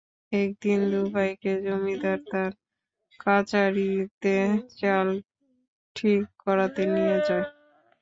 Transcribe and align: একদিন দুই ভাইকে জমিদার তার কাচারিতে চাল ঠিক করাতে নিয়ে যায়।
একদিন 0.31 0.79
দুই 0.91 1.05
ভাইকে 1.13 1.51
জমিদার 1.65 2.19
তার 2.31 2.51
কাচারিতে 3.19 4.35
চাল 4.79 5.07
ঠিক 5.95 6.21
করাতে 6.43 6.81
নিয়ে 6.93 7.17
যায়। 7.27 7.45